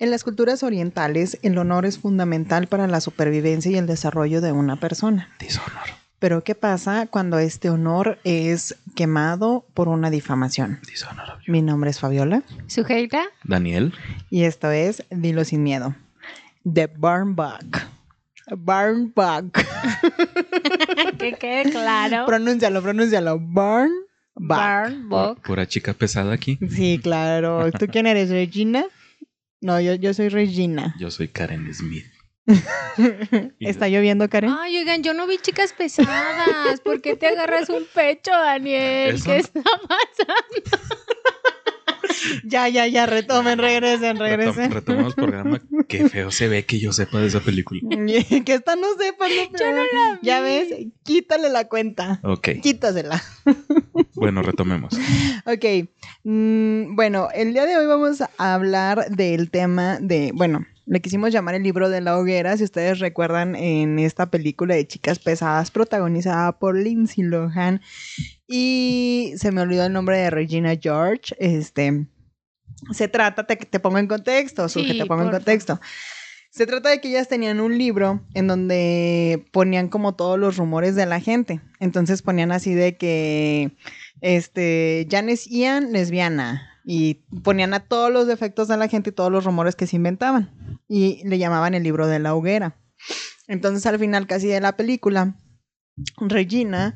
[0.00, 4.52] En las culturas orientales, el honor es fundamental para la supervivencia y el desarrollo de
[4.52, 5.28] una persona.
[5.40, 5.88] Dishonor.
[6.20, 10.80] Pero ¿qué pasa cuando este honor es quemado por una difamación?
[10.86, 11.38] Dishonor.
[11.48, 13.24] Mi nombre es Fabiola ¿Sujeita?
[13.44, 13.92] Daniel.
[14.30, 15.94] y esto es Dilo sin miedo.
[16.72, 17.78] The Burn Bug.
[18.56, 19.52] Burn Bug.
[21.18, 22.24] que quede claro.
[22.26, 23.38] pronúncialo, pronúncialo.
[23.38, 23.90] Burn
[24.36, 24.58] Bug.
[24.58, 25.40] Burn book.
[25.42, 26.56] Pura chica pesada aquí.
[26.70, 27.70] Sí, claro.
[27.72, 28.84] ¿Tú quién eres, Regina?
[29.60, 30.94] No, yo, yo soy Regina.
[30.98, 32.04] Yo soy Karen Smith.
[33.60, 34.50] ¿Está lloviendo, Karen?
[34.58, 36.80] Ay, oigan, yo no vi chicas pesadas.
[36.80, 39.16] ¿Por qué te agarras un pecho, Daniel?
[39.16, 40.78] Eso- ¿Qué está pasando?
[42.44, 44.72] Ya, ya, ya, retomen, regresen, Retom- regresen.
[44.72, 45.60] retomamos programa.
[45.88, 47.80] Qué feo se ve que yo sepa de esa película.
[48.44, 50.46] que esta no sepa, no, Yo no la Ya vi.
[50.48, 52.20] ves, quítale la cuenta.
[52.24, 52.48] Ok.
[52.62, 53.22] Quítasela.
[54.18, 54.94] Bueno, retomemos.
[55.46, 55.88] Ok.
[56.24, 61.32] mm, bueno, el día de hoy vamos a hablar del tema de, bueno, le quisimos
[61.32, 65.70] llamar el libro de la hoguera, si ustedes recuerdan en esta película de chicas pesadas
[65.70, 67.80] protagonizada por Lindsay Lohan
[68.46, 72.06] y se me olvidó el nombre de Regina George, este,
[72.92, 75.80] se trata, te, te pongo en contexto, Suge, Sí, te pongo en contexto.
[76.50, 80.96] Se trata de que ellas tenían un libro en donde ponían como todos los rumores
[80.96, 81.60] de la gente.
[81.78, 83.76] Entonces ponían así de que
[84.20, 86.64] este, Janice Ian, lesbiana.
[86.84, 89.96] Y ponían a todos los defectos de la gente y todos los rumores que se
[89.96, 90.80] inventaban.
[90.88, 92.76] Y le llamaban el libro de la hoguera.
[93.46, 95.36] Entonces, al final casi de la película,
[96.18, 96.94] Regina,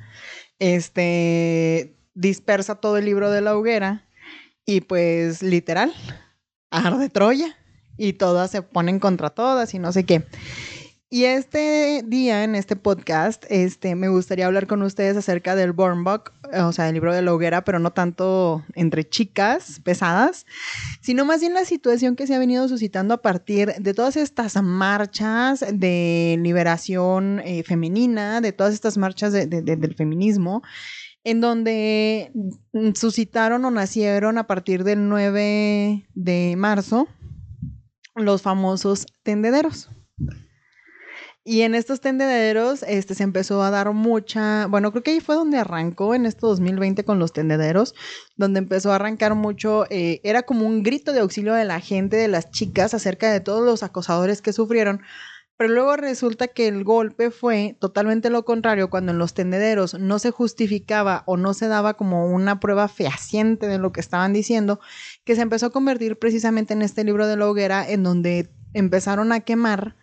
[0.58, 4.08] este, dispersa todo el libro de la hoguera.
[4.64, 5.92] Y pues, literal,
[6.70, 7.56] arde Troya.
[7.98, 10.24] Y todas se ponen contra todas y no sé qué.
[11.14, 16.04] Y este día, en este podcast, este, me gustaría hablar con ustedes acerca del Born
[16.04, 20.46] Book, o sea, el libro de la hoguera, pero no tanto entre chicas pesadas,
[21.02, 24.56] sino más bien la situación que se ha venido suscitando a partir de todas estas
[24.62, 30.62] marchas de liberación eh, femenina, de todas estas marchas de- de- de- del feminismo,
[31.24, 32.30] en donde
[32.72, 37.06] mm, suscitaron o nacieron a partir del 9 de marzo
[38.16, 39.90] los famosos tendederos.
[41.44, 45.34] Y en estos tendederos este, se empezó a dar mucha, bueno, creo que ahí fue
[45.34, 47.94] donde arrancó en este 2020 con los tendederos,
[48.36, 52.16] donde empezó a arrancar mucho, eh, era como un grito de auxilio de la gente,
[52.16, 55.02] de las chicas, acerca de todos los acosadores que sufrieron.
[55.56, 60.20] Pero luego resulta que el golpe fue totalmente lo contrario, cuando en los tendederos no
[60.20, 64.78] se justificaba o no se daba como una prueba fehaciente de lo que estaban diciendo,
[65.24, 69.32] que se empezó a convertir precisamente en este libro de la hoguera, en donde empezaron
[69.32, 69.96] a quemar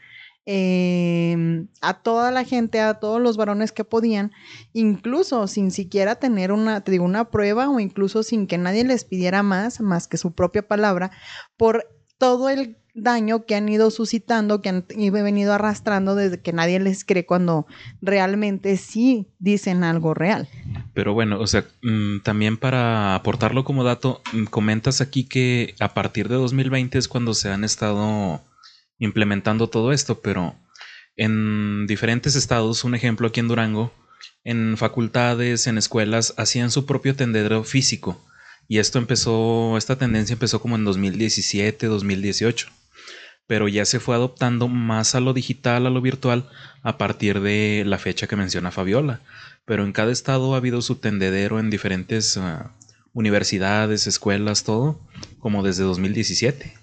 [0.51, 4.31] eh, a toda la gente, a todos los varones que podían,
[4.73, 9.43] incluso sin siquiera tener una, digo, una prueba o incluso sin que nadie les pidiera
[9.43, 11.11] más, más que su propia palabra,
[11.55, 11.85] por
[12.17, 17.05] todo el daño que han ido suscitando, que han venido arrastrando desde que nadie les
[17.05, 17.67] cree cuando
[18.01, 20.47] realmente sí dicen algo real.
[20.95, 25.93] Pero bueno, o sea, mm, también para aportarlo como dato, mm, comentas aquí que a
[25.93, 28.41] partir de 2020 es cuando se han estado
[28.99, 30.55] implementando todo esto, pero
[31.15, 33.93] en diferentes estados, un ejemplo aquí en Durango,
[34.43, 38.23] en facultades, en escuelas, hacían su propio tendedero físico.
[38.67, 42.67] Y esto empezó, esta tendencia empezó como en 2017, 2018.
[43.47, 46.49] Pero ya se fue adoptando más a lo digital, a lo virtual,
[46.83, 49.21] a partir de la fecha que menciona Fabiola
[49.69, 52.73] pero en cada estado ha habido su tendedero en diferentes ah,
[53.13, 54.99] universidades, escuelas, todo,
[55.37, 56.73] como desde 2017.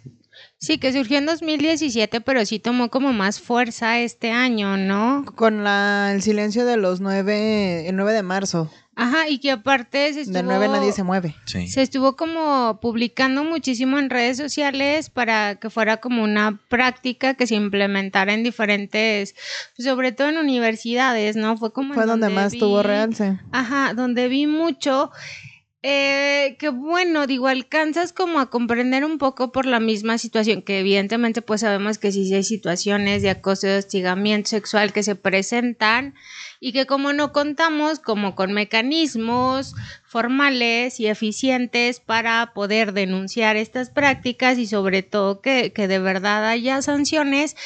[0.58, 5.24] Sí, que surgió en 2017, pero sí tomó como más fuerza este año, ¿no?
[5.36, 10.14] Con la, el silencio de los 9, el 9 de marzo, Ajá, y que aparte
[10.14, 10.32] se estuvo...
[10.38, 11.36] del 9 nadie se mueve.
[11.44, 11.68] Sí.
[11.68, 17.46] Se estuvo como publicando muchísimo en redes sociales para que fuera como una práctica que
[17.46, 19.34] se implementara en diferentes,
[19.78, 21.58] sobre todo en universidades, ¿no?
[21.58, 23.38] Fue como Fue donde más vi- tuvo realce.
[23.52, 25.10] Ajá, donde vi mucho.
[25.88, 30.80] Eh, que bueno, digo, alcanzas como a comprender un poco por la misma situación, que
[30.80, 35.14] evidentemente pues sabemos que sí, sí hay situaciones de acoso y hostigamiento sexual que se
[35.14, 36.16] presentan
[36.60, 39.74] y que como no contamos como con mecanismos
[40.04, 46.46] formales y eficientes para poder denunciar estas prácticas y sobre todo que, que de verdad
[46.46, 47.56] haya sanciones,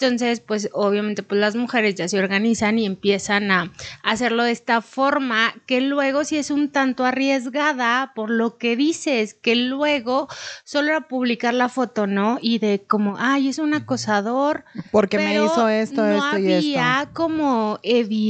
[0.00, 3.72] entonces, pues obviamente pues las mujeres ya se organizan y empiezan a
[4.04, 9.34] hacerlo de esta forma que luego sí es un tanto arriesgada por lo que dices,
[9.34, 10.28] que luego
[10.62, 12.38] solo era publicar la foto, ¿no?
[12.40, 14.64] Y de como, ay, es un acosador.
[14.92, 17.14] Porque me hizo esto, no esto y había esto.
[17.14, 17.80] como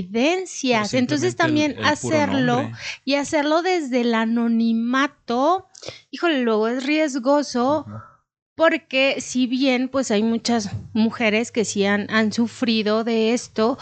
[0.08, 0.94] evidencias.
[0.94, 2.70] Entonces también el- el puro hacerlo
[3.04, 5.66] y hacerlo desde el anonimato,
[6.10, 7.86] híjole, luego es riesgoso
[8.54, 13.78] porque si bien pues hay muchas mujeres que sí han, han sufrido de esto,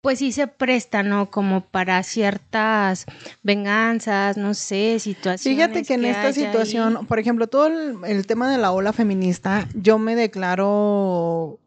[0.00, 1.30] pues sí se presta, ¿no?
[1.32, 3.06] Como para ciertas
[3.42, 5.42] venganzas, no sé, situaciones.
[5.42, 9.98] Fíjate que en esta situación, por ejemplo, todo el, tema de la ola feminista, yo
[9.98, 11.58] me declaro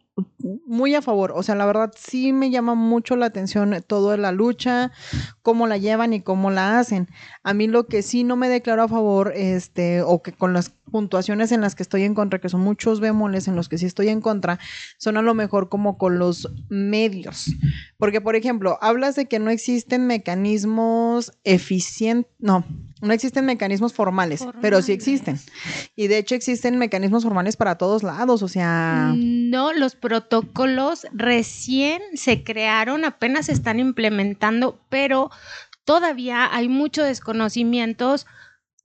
[0.66, 1.34] muy a favor.
[1.36, 4.92] O sea, la verdad sí me llama mucho la atención todo la lucha,
[5.42, 7.10] cómo la llevan y cómo la hacen.
[7.44, 10.72] A mí lo que sí no me declaro a favor, este, o que con las
[10.90, 13.86] puntuaciones en las que estoy en contra, que son muchos bemoles en los que sí
[13.86, 14.60] estoy en contra,
[14.98, 17.46] son a lo mejor como con los medios.
[17.98, 22.66] Porque, por ejemplo, hablas de que no existen mecanismos eficientes, no,
[23.02, 25.40] no existen mecanismos formales, pero sí existen.
[25.96, 29.14] Y de hecho existen mecanismos formales para todos lados, o sea...
[29.16, 35.32] No, los protocolos recién se crearon, apenas se están implementando, pero
[35.86, 38.26] todavía hay muchos desconocimientos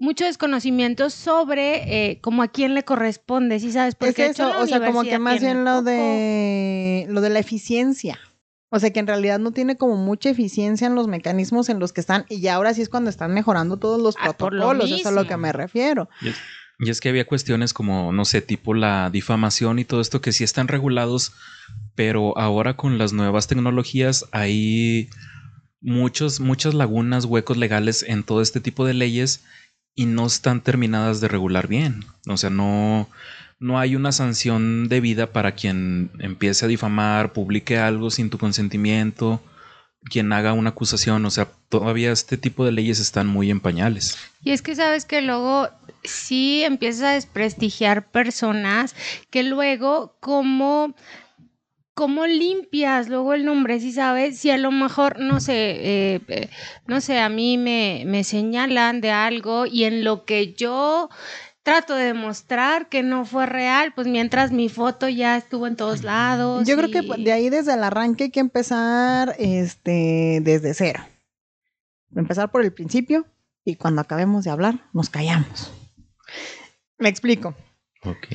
[0.00, 3.96] mucho desconocimiento sobre eh, como a quién le corresponde, ¿sí sabes?
[4.00, 8.18] Es eso, o sea, como que más bien lo de lo de la eficiencia.
[8.74, 11.92] O sea, que en realidad no tiene como mucha eficiencia en los mecanismos en los
[11.92, 14.96] que están y ya ahora sí es cuando están mejorando todos los ah, protocolos, eso
[14.96, 16.08] es a lo que me refiero.
[16.80, 20.32] Y es, que había cuestiones como, no sé, tipo la difamación y todo esto que
[20.32, 21.34] sí están regulados,
[21.94, 25.08] pero ahora con las nuevas tecnologías hay
[25.80, 29.44] muchos, muchas lagunas, huecos legales en todo este tipo de leyes
[29.94, 32.04] y no están terminadas de regular bien.
[32.26, 33.08] O sea, no,
[33.64, 39.40] no hay una sanción debida para quien empiece a difamar, publique algo sin tu consentimiento,
[40.04, 41.24] quien haga una acusación.
[41.24, 44.18] O sea, todavía este tipo de leyes están muy en pañales.
[44.42, 45.70] Y es que sabes que luego
[46.02, 48.94] sí empiezas a desprestigiar personas
[49.30, 50.94] que luego como
[51.94, 53.80] ¿cómo limpias luego el nombre?
[53.80, 56.50] Si sabes, si a lo mejor, no sé, eh, eh,
[56.86, 61.08] no sé, a mí me, me señalan de algo y en lo que yo
[61.64, 66.04] trato de demostrar que no fue real, pues mientras mi foto ya estuvo en todos
[66.04, 66.68] lados.
[66.68, 71.00] Yo creo que de ahí desde el arranque hay que empezar este, desde cero.
[72.14, 73.26] Empezar por el principio
[73.64, 75.72] y cuando acabemos de hablar nos callamos.
[76.98, 77.56] Me explico.
[78.04, 78.28] Ok.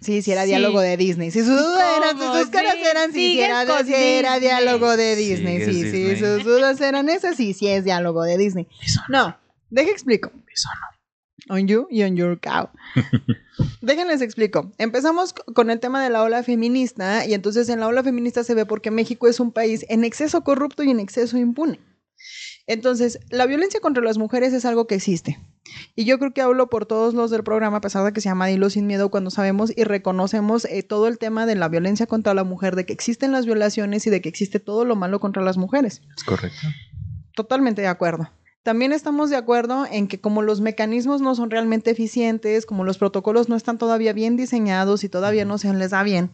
[0.00, 1.30] Sí, si era diálogo de Disney.
[1.30, 5.64] Si sus dudas eran, sus caras eran, sí, si era, si era diálogo de Disney.
[5.64, 8.66] Sí, sí, sus dudas eran esas, sí, sí es diálogo de Disney.
[9.08, 9.38] No,
[9.70, 10.32] deje explico.
[11.48, 12.70] On you y on your cow.
[13.82, 14.72] Déjenles explico.
[14.78, 18.54] Empezamos con el tema de la ola feminista y entonces en la ola feminista se
[18.54, 21.80] ve porque México es un país en exceso corrupto y en exceso impune.
[22.66, 25.38] Entonces, la violencia contra las mujeres es algo que existe.
[25.96, 28.28] Y yo creo que hablo por todos los del programa, a pesar de que se
[28.28, 32.06] llama Dilo sin miedo, cuando sabemos y reconocemos eh, todo el tema de la violencia
[32.06, 35.18] contra la mujer, de que existen las violaciones y de que existe todo lo malo
[35.18, 36.02] contra las mujeres.
[36.16, 36.68] Es correcto.
[37.34, 38.30] Totalmente de acuerdo.
[38.62, 42.96] También estamos de acuerdo en que como los mecanismos no son realmente eficientes, como los
[42.96, 46.30] protocolos no están todavía bien diseñados y todavía no se les da bien,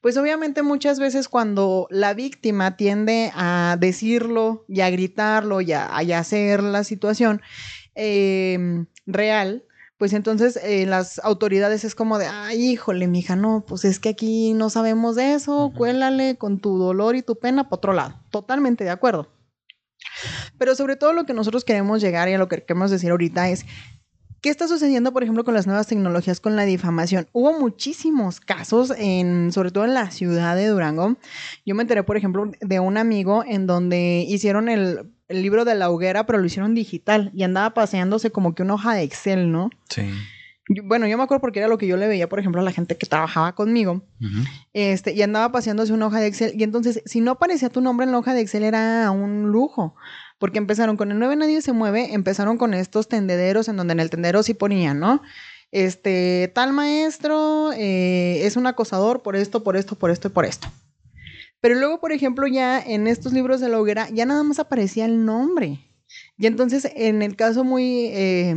[0.00, 5.86] pues obviamente muchas veces cuando la víctima tiende a decirlo y a gritarlo y a,
[6.18, 7.42] hacer la situación
[7.94, 9.64] em, real,
[9.98, 14.10] pues entonces eh, las autoridades es como de, ay, híjole, mija, no, pues es que
[14.10, 18.14] aquí no sabemos de eso, cuélale con tu dolor y tu pena para otro lado.
[18.30, 19.35] Totalmente de acuerdo.
[20.58, 23.48] Pero sobre todo lo que nosotros queremos llegar y a lo que queremos decir ahorita
[23.50, 23.66] es,
[24.46, 27.26] ¿Qué está sucediendo, por ejemplo, con las nuevas tecnologías, con la difamación?
[27.32, 31.16] Hubo muchísimos casos, en, sobre todo en la ciudad de Durango.
[31.64, 35.90] Yo me enteré, por ejemplo, de un amigo en donde hicieron el, libro de la
[35.90, 39.70] hoguera, pero lo hicieron digital y andaba paseándose como que una hoja de Excel, ¿no?
[39.90, 40.08] Sí.
[40.84, 42.70] bueno, yo me acuerdo porque era lo que yo le veía, por ejemplo, a la
[42.70, 44.04] gente que trabajaba conmigo.
[44.72, 46.52] este, y andaba paseándose una hoja de Excel.
[46.56, 49.96] Y entonces, si no aparecía tu nombre en la hoja de Excel, era un lujo
[50.38, 54.00] porque empezaron con el 9 nadie se mueve, empezaron con estos tendederos en donde en
[54.00, 55.22] el tendero sí ponían, ¿no?
[55.72, 60.44] Este, tal maestro eh, es un acosador por esto, por esto, por esto y por
[60.44, 60.68] esto.
[61.60, 65.04] Pero luego, por ejemplo, ya en estos libros de la hoguera, ya nada más aparecía
[65.04, 65.80] el nombre.
[66.38, 68.54] Y entonces, en el caso muy eh,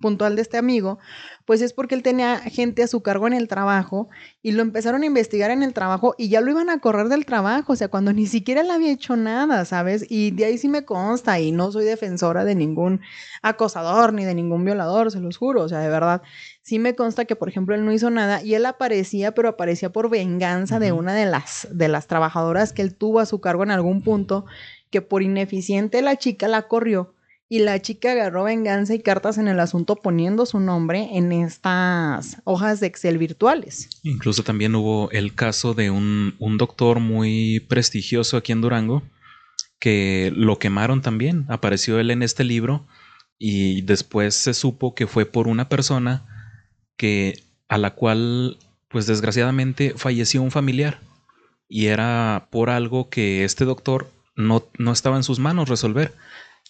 [0.00, 0.98] puntual de este amigo,
[1.44, 4.08] pues es porque él tenía gente a su cargo en el trabajo
[4.42, 7.26] y lo empezaron a investigar en el trabajo y ya lo iban a correr del
[7.26, 10.06] trabajo, o sea, cuando ni siquiera le había hecho nada, ¿sabes?
[10.08, 13.00] Y de ahí sí me consta y no soy defensora de ningún
[13.42, 16.22] acosador ni de ningún violador, se los juro, o sea, de verdad,
[16.62, 19.90] sí me consta que, por ejemplo, él no hizo nada y él aparecía, pero aparecía
[19.90, 23.62] por venganza de una de las, de las trabajadoras que él tuvo a su cargo
[23.62, 24.44] en algún punto,
[24.90, 27.14] que por ineficiente la chica la corrió
[27.50, 32.36] y la chica agarró venganza y cartas en el asunto poniendo su nombre en estas
[32.44, 33.88] hojas de Excel virtuales.
[34.02, 39.02] Incluso también hubo el caso de un, doctor muy prestigioso aquí en Durango
[39.78, 41.46] que lo quemaron también.
[41.48, 42.86] Apareció él en este libro
[43.38, 46.26] y después se supo que fue por una persona
[46.96, 51.00] que a la cual, pues desgraciadamente, falleció un familiar.
[51.68, 56.12] Y era por algo que este doctor no, no estaba en sus manos resolver.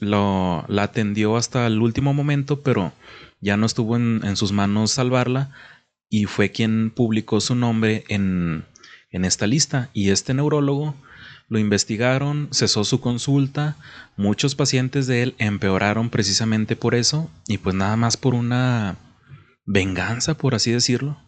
[0.00, 2.92] Lo, la atendió hasta el último momento, pero
[3.40, 5.50] ya no estuvo en, en sus manos salvarla
[6.08, 8.64] y fue quien publicó su nombre en,
[9.10, 9.90] en esta lista.
[9.92, 10.94] Y este neurólogo
[11.48, 13.76] lo investigaron, cesó su consulta,
[14.16, 18.96] muchos pacientes de él empeoraron precisamente por eso y pues nada más por una
[19.64, 21.18] venganza, por así decirlo.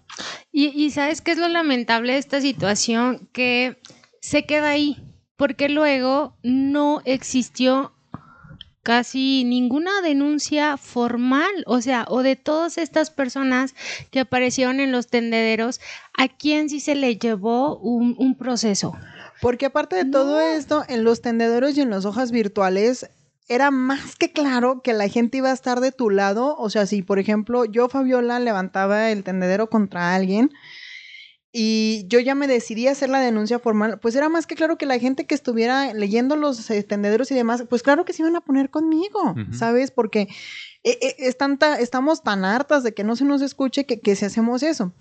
[0.53, 3.79] Y, y sabes qué es lo lamentable de esta situación, que
[4.21, 4.99] se queda ahí,
[5.37, 7.93] porque luego no existió
[8.91, 13.77] casi ninguna denuncia formal, o sea, o de todas estas personas
[14.11, 15.81] que aparecieron en los tendederos,
[16.19, 18.93] ¿a quién sí se le llevó un, un proceso?
[19.41, 23.09] Porque aparte de todo esto, en los tendederos y en las hojas virtuales,
[23.47, 26.57] era más que claro que la gente iba a estar de tu lado.
[26.59, 30.51] O sea, si por ejemplo yo, Fabiola, levantaba el tendedero contra alguien
[31.53, 34.79] y yo ya me decidí a hacer la denuncia formal, pues era más que claro
[34.79, 38.23] que la gente que estuviera leyendo los eh, tendederos y demás, pues claro que se
[38.23, 39.35] iban a poner conmigo.
[39.53, 39.91] ¿sabes?
[39.91, 40.29] Porque
[40.85, 44.15] eh, eh, es tanta, estamos tan hartas de que no se nos escuche que, que
[44.15, 44.93] si hacemos eso.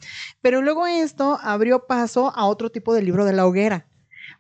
[0.41, 3.85] Pero luego esto abrió paso a otro tipo de libro de la hoguera.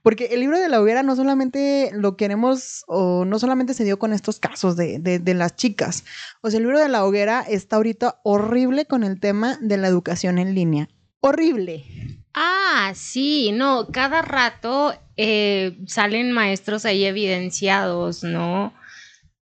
[0.01, 3.99] Porque el libro de la hoguera no solamente lo queremos, o no solamente se dio
[3.99, 6.05] con estos casos de, de, de las chicas.
[6.41, 9.87] O sea, el libro de la hoguera está ahorita horrible con el tema de la
[9.87, 10.89] educación en línea.
[11.21, 11.85] Horrible.
[12.33, 18.73] Ah, sí, no, cada rato eh, salen maestros ahí evidenciados, ¿no?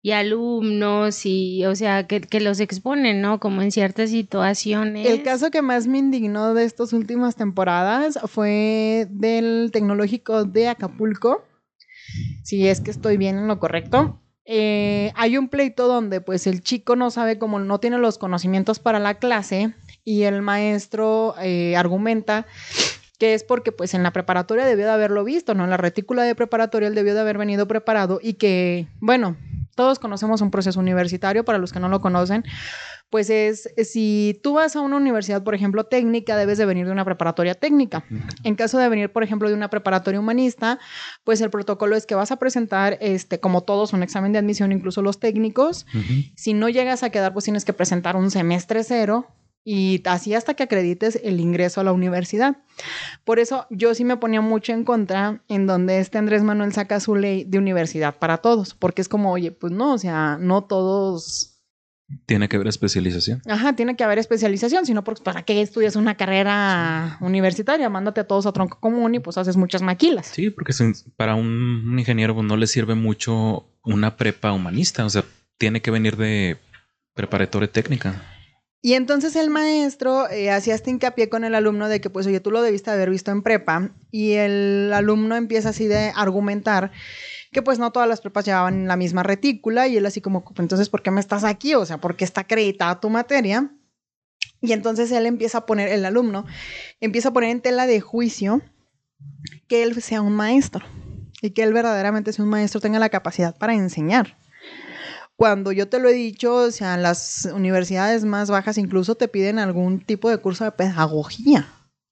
[0.02, 3.40] Y alumnos, y, o sea, que, que los exponen, ¿no?
[3.40, 5.08] Como en ciertas situaciones.
[5.08, 11.46] El caso que más me indignó de estas últimas temporadas fue del tecnológico de Acapulco.
[12.44, 14.20] Si es que estoy bien en lo correcto.
[14.46, 18.80] Eh, hay un pleito donde pues el chico no sabe cómo no tiene los conocimientos
[18.80, 19.74] para la clase
[20.04, 22.46] y el maestro eh, argumenta
[23.18, 25.64] que es porque pues en la preparatoria debió de haberlo visto, ¿no?
[25.64, 29.38] En la retícula de preparatoria él debió de haber venido preparado y que, bueno,
[29.76, 32.44] todos conocemos un proceso universitario, para los que no lo conocen,
[33.10, 36.92] pues es, si tú vas a una universidad, por ejemplo, técnica, debes de venir de
[36.92, 38.04] una preparatoria técnica.
[38.44, 40.80] En caso de venir, por ejemplo, de una preparatoria humanista,
[41.24, 44.72] pues el protocolo es que vas a presentar, este, como todos, un examen de admisión,
[44.72, 45.86] incluso los técnicos.
[46.36, 49.28] Si no llegas a quedar, pues tienes que presentar un semestre cero
[49.66, 52.58] y así hasta que acredites el ingreso a la universidad.
[53.24, 57.00] Por eso yo sí me ponía mucho en contra en donde este Andrés Manuel saca
[57.00, 60.64] su ley de universidad para todos, porque es como, oye, pues no, o sea, no
[60.66, 61.62] todos
[62.26, 63.42] Tiene que haber especialización.
[63.48, 68.28] Ajá, tiene que haber especialización, sino porque para qué estudias una carrera universitaria, mándate a
[68.28, 70.28] todos a tronco común y pues haces muchas maquilas.
[70.28, 70.74] Sí, porque
[71.16, 75.24] para un, un ingeniero pues, no le sirve mucho una prepa humanista, o sea,
[75.58, 76.58] tiene que venir de
[77.14, 78.33] preparatoria técnica.
[78.86, 82.42] Y entonces el maestro eh, hacía este hincapié con el alumno de que, pues, oye,
[82.42, 83.92] tú lo debiste haber visto en prepa.
[84.12, 86.92] Y el alumno empieza así de argumentar
[87.54, 89.88] que, pues, no todas las prepas llevaban la misma retícula.
[89.88, 91.76] Y él así como, entonces, ¿por qué me estás aquí?
[91.76, 93.72] O sea, ¿por qué está acreditada tu materia?
[94.60, 96.46] Y entonces él empieza a poner, el alumno
[97.00, 98.62] empieza a poner en tela de juicio
[99.70, 100.86] que él sea un maestro.
[101.42, 104.36] Y que él verdaderamente sea un maestro, tenga la capacidad para enseñar.
[105.44, 109.60] Cuando yo te lo he dicho, o sea, las universidades más bajas incluso te piden
[109.60, 111.68] algún tipo de curso de pedagogía.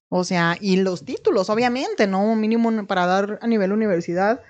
[0.10, 2.36] O sea, y los títulos, obviamente, ¿no?
[2.36, 4.42] Mínimo para dar a nivel universidad.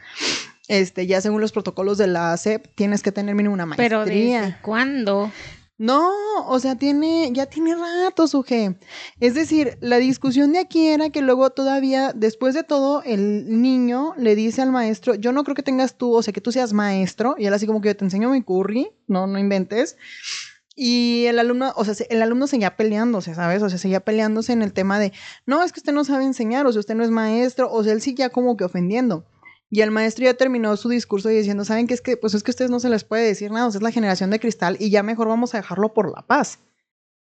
[0.68, 4.42] Este, ya según los protocolos de la SEP, tienes que tener mínimo una Pero maestría.
[4.42, 5.32] ¿desde cuándo?
[5.82, 6.12] No,
[6.48, 8.78] o sea, tiene, ya tiene rato, suje.
[9.20, 14.14] Es decir, la discusión de aquí era que luego todavía, después de todo, el niño
[14.16, 16.72] le dice al maestro, yo no creo que tengas tú, o sea, que tú seas
[16.74, 19.98] maestro, y él así como que yo te enseño mi curry, no, no inventes.
[20.76, 23.64] Y el alumno, o sea, se- el alumno seguía peleándose, ¿sabes?
[23.64, 25.12] O sea, seguía peleándose en el tema de,
[25.48, 27.94] no, es que usted no sabe enseñar, o sea, usted no es maestro, o sea,
[27.94, 29.26] él ya como que ofendiendo.
[29.74, 32.18] Y el maestro ya terminó su discurso diciendo, ¿saben qué es que?
[32.18, 34.76] Pues es que ustedes no se les puede decir nada, es la generación de cristal
[34.80, 36.60] y ya mejor vamos a dejarlo por la paz.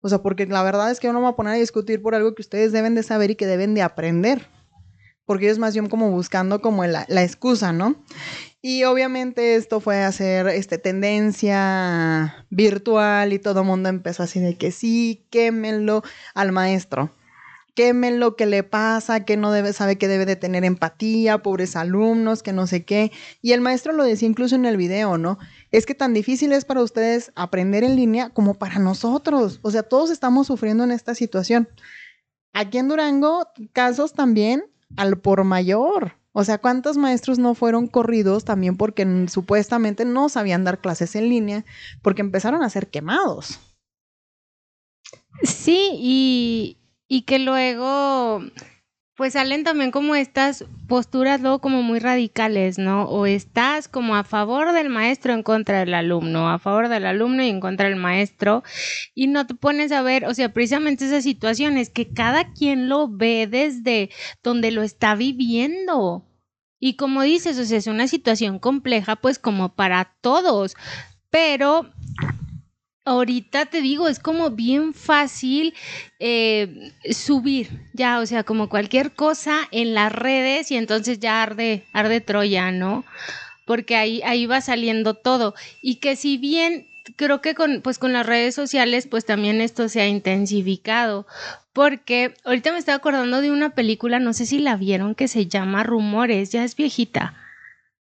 [0.02, 2.02] O sea, porque la verdad es que yo no me voy a poner a discutir
[2.02, 4.46] por algo que ustedes deben de saber y que deben de aprender.
[5.24, 7.96] Porque ellos más bien como buscando como la, la excusa, ¿no?
[8.60, 14.40] Y obviamente esto fue a ser este, tendencia virtual y todo el mundo empezó así
[14.40, 16.02] de que sí, quémenlo
[16.34, 17.10] al maestro.
[17.76, 19.26] Quémenlo, ¿qué le pasa?
[19.26, 23.12] Que no debe, sabe que debe de tener empatía, pobres alumnos, que no sé qué.
[23.42, 25.38] Y el maestro lo decía incluso en el video, ¿no?
[25.72, 29.60] Es que tan difícil es para ustedes aprender en línea como para nosotros.
[29.60, 31.68] O sea, todos estamos sufriendo en esta situación.
[32.54, 34.64] Aquí en Durango, casos también
[34.96, 36.14] al por mayor.
[36.32, 41.28] O sea, ¿cuántos maestros no fueron corridos también porque supuestamente no sabían dar clases en
[41.28, 41.66] línea
[42.00, 43.60] porque empezaron a ser quemados?
[45.42, 46.78] Sí, y,
[47.08, 48.42] y que luego
[49.16, 53.04] pues salen también como estas posturas luego como muy radicales, ¿no?
[53.04, 57.42] O estás como a favor del maestro en contra del alumno, a favor del alumno
[57.42, 58.62] y en contra del maestro,
[59.14, 63.08] y no te pones a ver, o sea, precisamente esas situaciones que cada quien lo
[63.08, 64.10] ve desde
[64.42, 66.26] donde lo está viviendo.
[66.78, 70.76] Y como dices, o sea, es una situación compleja pues como para todos,
[71.30, 71.90] pero
[73.06, 75.74] ahorita te digo, es como bien fácil
[76.18, 81.84] eh, subir, ya, o sea, como cualquier cosa en las redes y entonces ya arde,
[81.92, 83.04] arde Troya, ¿no?
[83.64, 85.54] Porque ahí, ahí va saliendo todo.
[85.80, 89.88] Y que si bien creo que con, pues con las redes sociales, pues también esto
[89.88, 91.26] se ha intensificado.
[91.72, 95.46] Porque ahorita me estoy acordando de una película, no sé si la vieron, que se
[95.46, 97.34] llama Rumores, ya es viejita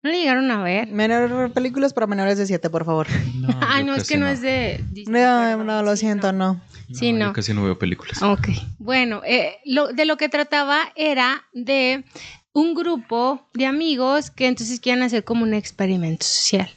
[0.03, 0.87] ¿No le llegaron a ver?
[0.87, 3.07] Menor, películas para menores de 7, por favor.
[3.35, 4.27] No, Ay, no, es que no.
[4.27, 6.59] es de No, no, lo siento, no.
[6.91, 7.27] Sí, no.
[7.27, 8.21] Yo casi no veo películas.
[8.21, 8.49] Ok.
[8.79, 12.03] Bueno, eh, lo, de lo que trataba era de
[12.53, 16.69] un grupo de amigos que entonces quieren hacer como un experimento social.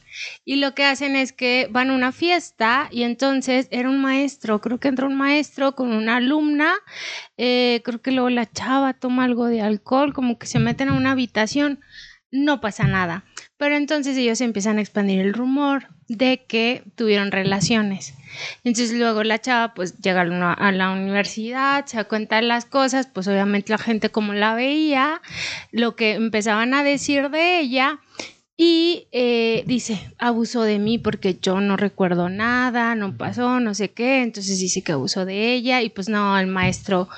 [0.44, 4.60] Y lo que hacen es que van a una fiesta y entonces era un maestro,
[4.60, 6.74] creo que entra un maestro con una alumna,
[7.36, 10.92] eh, creo que luego la chava toma algo de alcohol, como que se meten a
[10.92, 11.80] una habitación
[12.34, 13.24] no pasa nada.
[13.56, 18.14] Pero entonces ellos empiezan a expandir el rumor de que tuvieron relaciones.
[18.64, 23.70] Entonces luego la chava pues llega a la universidad, se cuenta las cosas, pues obviamente
[23.70, 25.22] la gente como la veía,
[25.70, 28.00] lo que empezaban a decir de ella
[28.56, 33.92] y eh, dice, abusó de mí porque yo no recuerdo nada, no pasó, no sé
[33.92, 37.08] qué, entonces dice que abusó de ella y pues no, el maestro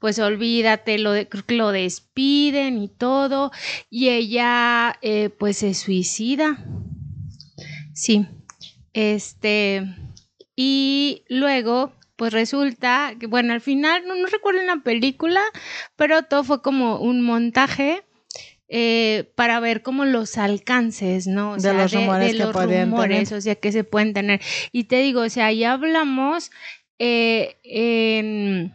[0.00, 3.52] pues olvídate, lo, de, lo despiden y todo,
[3.88, 6.58] y ella eh, pues se suicida.
[7.94, 8.26] Sí,
[8.94, 9.84] este,
[10.56, 15.40] y luego pues resulta que, bueno, al final, no, recuerdo en la película,
[15.96, 18.02] pero todo fue como un montaje
[18.68, 21.56] eh, para ver como los alcances, ¿no?
[21.56, 24.40] de los rumores, que rumores o sea, que se pueden tener.
[24.70, 26.50] Y te digo, o sea, ahí hablamos
[26.98, 28.74] eh, en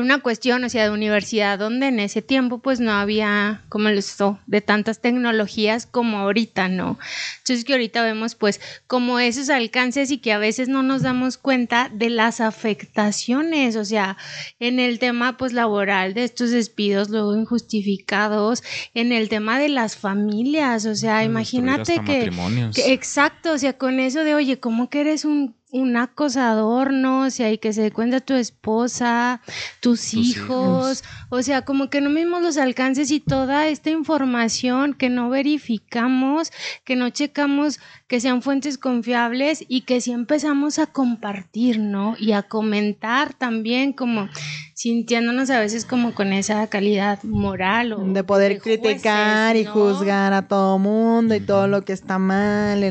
[0.00, 4.38] una cuestión, o sea, de universidad, donde en ese tiempo pues no había como esto
[4.46, 6.98] de tantas tecnologías como ahorita, ¿no?
[7.38, 11.38] Entonces que ahorita vemos pues como esos alcances y que a veces no nos damos
[11.38, 14.16] cuenta de las afectaciones, o sea,
[14.58, 18.62] en el tema pues laboral de estos despidos luego injustificados,
[18.94, 22.30] en el tema de las familias, o sea, imagínate que,
[22.74, 27.22] que, exacto, o sea, con eso de, oye, ¿cómo que eres un un acosador, ¿no?
[27.22, 29.40] O sea, y que se dé cuenta tu esposa,
[29.80, 35.08] tus, hijos, o sea, como que no mismos los alcances y toda esta información que
[35.08, 36.50] no verificamos,
[36.84, 42.16] que no checamos que sean fuentes confiables y que si empezamos a compartir, ¿no?
[42.18, 44.28] Y a comentar también como
[44.76, 50.48] sintiéndonos a veces como con esa calidad moral o de poder criticar y juzgar a
[50.48, 52.84] todo mundo y todo lo que está mal.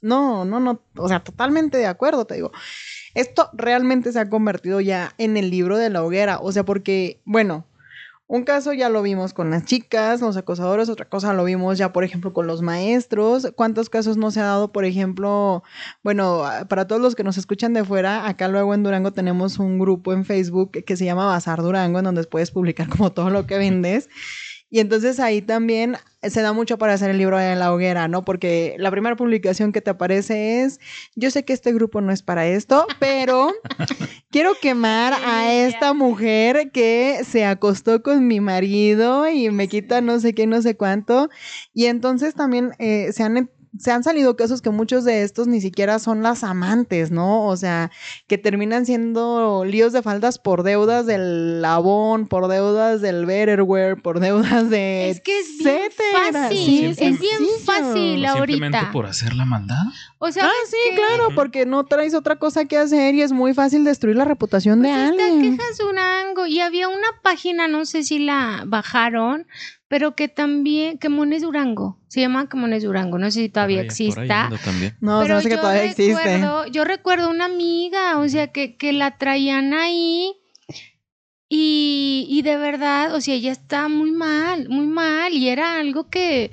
[0.00, 2.50] No, no, no, o sea, totalmente de acuerdo, te digo.
[3.12, 7.20] Esto realmente se ha convertido ya en el libro de la hoguera, o sea, porque,
[7.26, 7.66] bueno,
[8.28, 11.94] un caso ya lo vimos con las chicas, los acosadores, otra cosa lo vimos ya,
[11.94, 13.50] por ejemplo, con los maestros.
[13.56, 15.62] ¿Cuántos casos no se ha dado, por ejemplo?
[16.04, 19.78] Bueno, para todos los que nos escuchan de fuera, acá luego en Durango tenemos un
[19.78, 23.46] grupo en Facebook que se llama Bazar Durango, en donde puedes publicar como todo lo
[23.46, 24.10] que vendes.
[24.70, 28.24] Y entonces ahí también se da mucho para hacer el libro de la hoguera, ¿no?
[28.24, 30.80] Porque la primera publicación que te aparece es,
[31.14, 33.52] yo sé que este grupo no es para esto, pero
[34.30, 40.20] quiero quemar a esta mujer que se acostó con mi marido y me quita no
[40.20, 41.30] sé qué, no sé cuánto.
[41.72, 45.60] Y entonces también eh, se han se han salido casos que muchos de estos ni
[45.60, 47.46] siquiera son las amantes, ¿no?
[47.46, 47.90] O sea,
[48.26, 54.20] que terminan siendo líos de faldas por deudas del Avon, por deudas del Betterware, por
[54.20, 55.90] deudas de Es que es bien
[56.32, 58.58] fácil, es bien fácil ahorita.
[58.58, 59.84] Simplemente por hacer la maldad.
[60.18, 63.54] O sea, ah, sí, claro, porque no traes otra cosa que hacer y es muy
[63.54, 65.56] fácil destruir la reputación de pues alguien.
[65.56, 69.46] quejas Durango y había una página, no sé si la bajaron,
[69.88, 74.50] pero que también, que Mones Durango, se llama Mones Durango, no sé si todavía exista.
[75.00, 76.40] No, pero sé que todavía existe.
[76.70, 80.34] Yo recuerdo una amiga, o sea, que, que la traían ahí
[81.48, 86.10] y, y de verdad, o sea, ella está muy mal, muy mal y era algo
[86.10, 86.50] que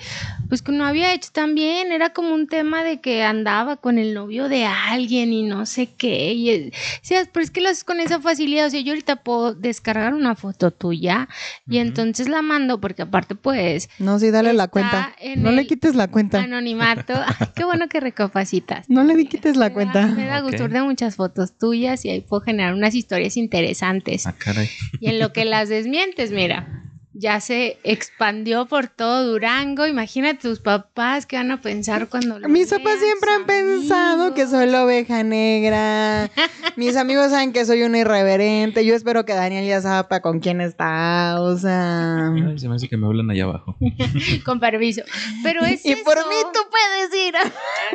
[0.50, 4.14] pues que no había hecho también, era como un tema de que andaba con el
[4.14, 7.84] novio de alguien y no sé qué, y, o sea, pero es que lo haces
[7.84, 11.28] con esa facilidad, o sea, yo ahorita puedo descargar una foto tuya
[11.70, 15.16] y entonces la mando porque aparte pues No, sí, dale la cuenta.
[15.20, 16.42] en No le quites la cuenta.
[16.44, 18.90] anonimato, Ay, qué bueno que recapacitas.
[18.90, 20.08] No le quites la Me da- cuenta.
[20.08, 24.28] Me da gusto de muchas fotos tuyas y ahí puedo generar unas historias interesantes.
[24.28, 24.70] Ah, caray.
[25.00, 26.75] Y en lo que las desmientes, mira,
[27.18, 29.88] ya se expandió por todo Durango.
[29.88, 34.46] Imagínate tus papás que van a pensar cuando lo Mis papás siempre han pensado que
[34.48, 36.30] soy la oveja negra.
[36.76, 38.86] Mis amigos saben que soy una irreverente.
[38.86, 41.38] Yo espero que Daniel ya sepa con quién está.
[41.40, 42.34] O sea.
[42.34, 43.78] Ay, se me hace que me hablan allá abajo.
[44.44, 45.02] Con permiso.
[45.42, 47.34] Pero es Y por mí tú puedes ir.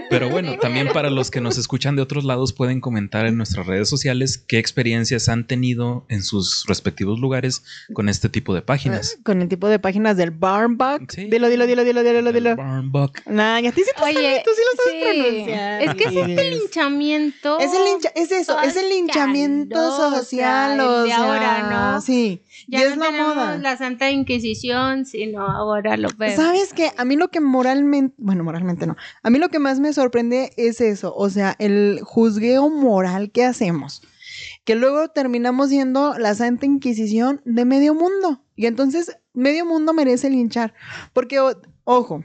[0.09, 3.67] Pero bueno, también para los que nos escuchan de otros lados pueden comentar en nuestras
[3.67, 9.10] redes sociales qué experiencias han tenido en sus respectivos lugares con este tipo de páginas.
[9.25, 11.11] Con el tipo de páginas del Barnbuck.
[11.11, 11.25] Sí.
[11.27, 12.57] Dilo, dilo, dilo, dilo, dilo, dilo.
[12.57, 13.21] Barn Buck.
[13.27, 15.21] Nah, ya te sí te Oye, tú sí lo sabes sí.
[15.23, 15.83] pronunciar.
[15.83, 17.59] Es que es este linchamiento.
[17.61, 22.01] Es el lincha, es eso, es el linchamiento social, o de sea, ahora, ¿no?
[22.01, 23.59] Sí, Ya y es no la tenemos moda.
[23.59, 26.37] la Santa Inquisición, sino ahora lo vemos.
[26.37, 26.91] ¿Sabes qué?
[26.97, 28.97] A mí lo que moralmente, bueno, moralmente no.
[29.23, 33.45] A mí lo que más me sorprende es eso, o sea, el juzgueo moral que
[33.45, 34.03] hacemos.
[34.71, 38.45] Que luego terminamos siendo la Santa Inquisición de medio mundo.
[38.55, 40.75] Y entonces medio mundo merece linchar.
[41.13, 41.41] Porque,
[41.83, 42.25] ojo,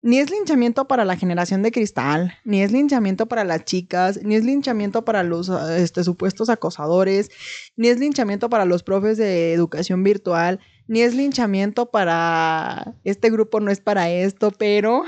[0.00, 4.36] ni es linchamiento para la generación de cristal, ni es linchamiento para las chicas, ni
[4.36, 7.30] es linchamiento para los este, supuestos acosadores,
[7.76, 13.60] ni es linchamiento para los profes de educación virtual, ni es linchamiento para este grupo
[13.60, 15.04] no es para esto, pero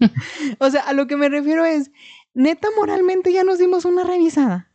[0.58, 1.92] o sea, a lo que me refiero es
[2.34, 4.67] neta moralmente ya nos dimos una revisada.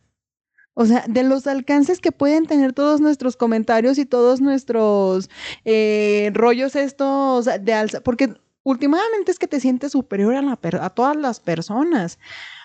[0.76, 5.30] O sea, de los alcances que pueden tener todos nuestros comentarios y todos nuestros
[5.66, 8.34] eh, rollos estos de alza, porque
[8.64, 12.18] últimamente es que te sientes superior a, la per- a todas las personas.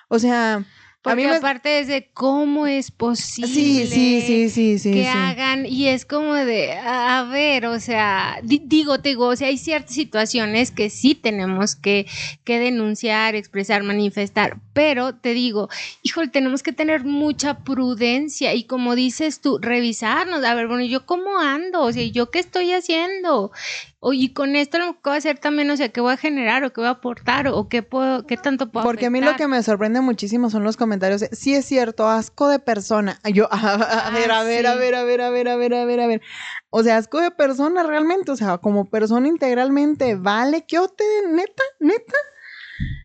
[0.09, 0.65] O sea,
[1.01, 1.37] Porque a mí me...
[1.37, 4.93] aparte es de cómo es posible Sí, sí, sí, sí, sí.
[4.93, 9.27] que hagan y es como de, a a ver, o sea, di- digo, te digo,
[9.29, 12.07] o sea, hay ciertas situaciones que sí tenemos que,
[12.45, 15.69] que denunciar, expresar, manifestar, pero te digo,
[16.03, 21.07] híjole, tenemos que tener mucha prudencia y como dices tú, revisarnos, a ver, bueno, yo
[21.07, 23.53] cómo ando, o sea, yo qué estoy haciendo,
[24.01, 26.17] o, y con esto lo que voy a hacer también, o sea, qué voy a
[26.17, 29.21] generar o qué voy a aportar o qué puedo, qué tanto puedo Porque a mí
[29.21, 31.21] lo que me sorprende muchísimo son los comentarios.
[31.21, 33.19] de, Sí es cierto, asco de persona.
[33.33, 35.57] Yo, a, a- a ver, a Ah, ver, a ver, a ver, a ver, a
[35.57, 36.23] ver, a ver, a ver.
[36.71, 40.65] O sea, asco de persona realmente, o sea, como persona integralmente, ¿vale?
[40.69, 41.63] ¿Qué te neta?
[41.81, 42.15] ¿Neta?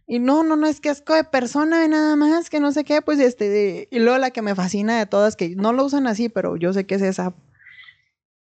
[0.06, 3.02] Y no, no, no, es que asco de persona, nada más, que no sé qué,
[3.02, 6.06] pues este, de- y luego la que me fascina de todas, que no lo usan
[6.08, 7.34] así, pero yo sé que es esa.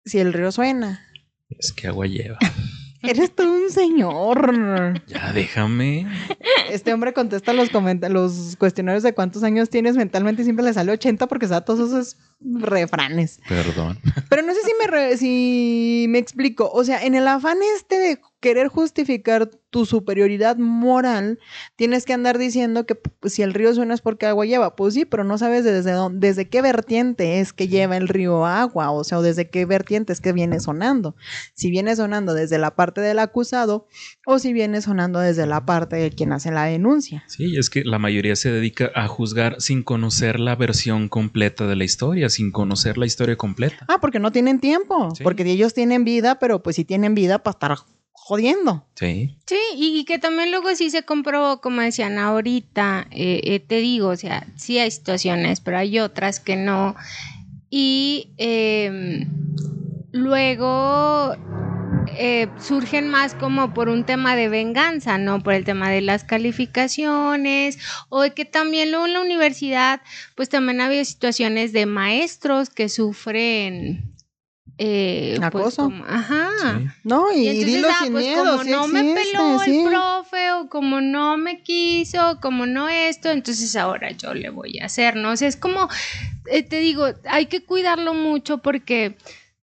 [0.05, 1.06] Si el río suena,
[1.51, 2.39] Es que agua lleva.
[3.03, 5.01] eres tú un señor.
[5.07, 6.07] Ya déjame.
[6.71, 7.71] Este hombre contesta los,
[8.11, 11.89] los cuestionarios de cuántos años tienes mentalmente y siempre le sale 80 porque sabe todos
[11.91, 13.41] esos refranes.
[13.49, 13.99] Perdón.
[14.29, 16.69] Pero no sé si me, re- si me explico.
[16.73, 21.41] O sea, en el afán este de querer justificar tu superioridad moral,
[21.75, 24.77] tienes que andar diciendo que pues, si el río suena es porque agua lleva.
[24.77, 28.47] Pues sí, pero no sabes desde dónde, desde qué vertiente es que lleva el río
[28.47, 31.17] agua, o sea, o desde qué vertiente es que viene sonando.
[31.55, 33.89] Si viene sonando desde la parte del acusado
[34.25, 37.25] o si viene sonando desde la parte de quien hace la denuncia.
[37.27, 41.75] Sí, es que la mayoría se dedica a juzgar sin conocer la versión completa de
[41.75, 43.85] la historia, sin conocer la historia completa.
[43.89, 45.25] Ah, porque no tienen tiempo, Sí.
[45.25, 47.77] porque ellos tienen vida, pero pues si tienen vida para estar
[48.27, 48.85] jodiendo.
[48.97, 49.37] Sí.
[49.47, 53.77] Sí, y, y que también luego sí se comprobó, como decían ahorita, eh, eh, te
[53.77, 56.97] digo, o sea, sí hay situaciones, pero hay otras que no.
[57.71, 59.29] Y eh,
[60.11, 61.37] luego
[62.19, 65.41] eh, surgen más como por un tema de venganza, ¿no?
[65.45, 70.01] Por el tema de las calificaciones, o de que también luego en la universidad,
[70.35, 74.16] pues también ha habido situaciones de maestros que sufren...
[74.79, 75.83] Eh, pues, Acoso.
[75.85, 76.49] como- ajá.
[76.61, 76.87] sí.
[77.03, 79.71] No, y, Y entonces, dilo ah, sin pues miedo, como sí no me peló sí.
[79.81, 84.79] el profe o como no me quiso, como no esto, entonces ahora yo le voy
[84.79, 85.31] a hacer, ¿no?
[85.31, 85.89] O sea, es como,
[86.51, 89.17] eh, te digo, hay que cuidarlo mucho porque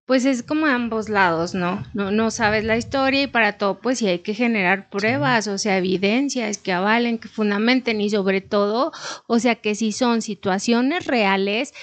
[0.05, 1.81] pues es como ambos lados, ¿no?
[1.93, 5.57] No, no sabes la historia y para todo pues sí hay que generar pruebas, o
[5.57, 8.91] sea, evidencias que avalen, que fundamenten y sobre todo,
[9.27, 11.73] o sea, que si son situaciones reales,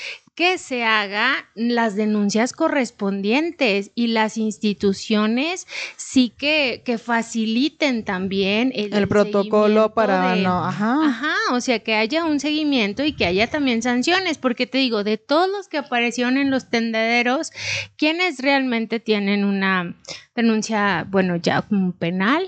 [0.41, 5.67] que se haga las denuncias correspondientes y las instituciones
[5.99, 10.97] sí que, que faciliten también el, El protocolo para de- no, ajá.
[11.05, 15.05] Ajá, o sea, que haya un seguimiento y que haya también sanciones, porque te digo,
[15.05, 17.51] de todos los que aparecieron en los tendederos,
[17.99, 19.95] ¿quiénes realmente tienen una
[20.35, 22.45] denuncia, bueno, ya como penal?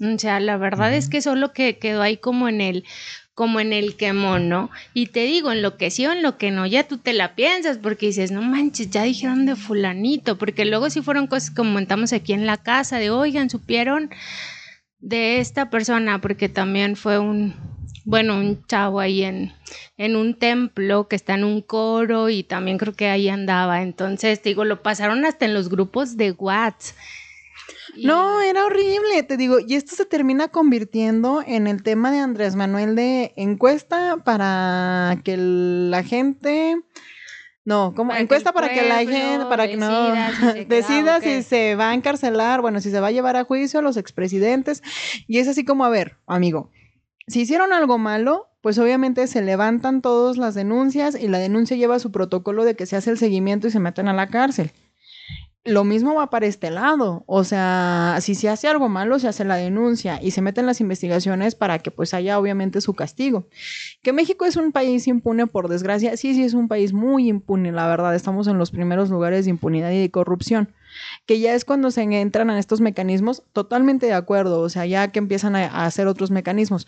[0.00, 2.84] O sea, la verdad es que solo que quedó ahí como en el
[3.38, 4.68] como en el quemón, ¿no?
[4.94, 7.12] Y te digo, en lo que sí o en lo que no, ya tú te
[7.12, 11.52] la piensas porque dices, no manches, ya dijeron de fulanito, porque luego sí fueron cosas
[11.52, 14.10] como comentamos aquí en la casa, de, oigan, supieron
[14.98, 17.54] de esta persona, porque también fue un,
[18.04, 19.52] bueno, un chavo ahí en,
[19.96, 23.82] en un templo que está en un coro y también creo que ahí andaba.
[23.82, 26.96] Entonces, te digo, lo pasaron hasta en los grupos de WhatsApp.
[27.96, 32.54] No, era horrible, te digo, y esto se termina convirtiendo en el tema de Andrés
[32.54, 36.76] Manuel de encuesta para que la gente...
[37.64, 40.14] No, como encuesta para que la gente, para que no
[40.68, 43.82] decida si se va a encarcelar, bueno, si se va a llevar a juicio a
[43.82, 44.82] los expresidentes.
[45.26, 46.70] Y es así como, a ver, amigo,
[47.26, 51.98] si hicieron algo malo, pues obviamente se levantan todas las denuncias y la denuncia lleva
[51.98, 54.72] su protocolo de que se hace el seguimiento y se meten a la cárcel
[55.64, 57.24] lo mismo va para este lado.
[57.26, 60.80] O sea, si se hace algo malo, se hace la denuncia y se meten las
[60.80, 63.48] investigaciones para que pues haya obviamente su castigo.
[64.02, 66.16] Que México es un país impune, por desgracia.
[66.16, 68.14] Sí, sí, es un país muy impune, la verdad.
[68.14, 70.72] Estamos en los primeros lugares de impunidad y de corrupción.
[71.26, 74.60] Que ya es cuando se entran en estos mecanismos, totalmente de acuerdo.
[74.60, 76.86] O sea, ya que empiezan a, hacer otros mecanismos.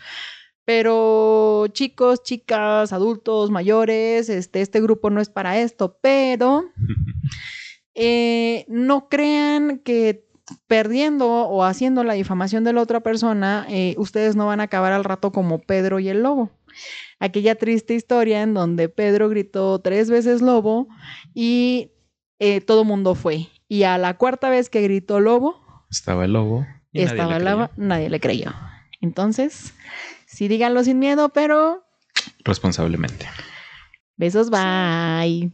[0.63, 6.65] Pero chicos, chicas, adultos, mayores, este, este grupo no es para esto, pero
[7.95, 10.25] Eh, no crean que
[10.67, 14.93] perdiendo o haciendo la difamación de la otra persona, eh, ustedes no van a acabar
[14.93, 16.51] al rato como Pedro y el lobo.
[17.19, 20.87] Aquella triste historia en donde Pedro gritó tres veces lobo
[21.33, 21.91] y
[22.39, 23.47] eh, todo mundo fue.
[23.67, 26.65] Y a la cuarta vez que gritó lobo, estaba el lobo.
[26.91, 28.53] Y estaba el lobo, nadie le creyó.
[29.01, 29.73] Entonces,
[30.25, 31.85] sí díganlo sin miedo, pero
[32.43, 33.27] responsablemente.
[34.17, 35.51] Besos, bye.